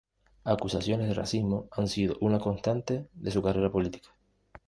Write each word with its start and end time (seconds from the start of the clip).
Acusaciones 0.45 1.09
de 1.09 1.13
racismo 1.13 1.67
han 1.69 1.87
sido 1.87 2.17
una 2.21 2.39
constante 2.39 3.07
de 3.13 3.29
su 3.29 3.43
carrera 3.43 3.71
política. 3.71 4.09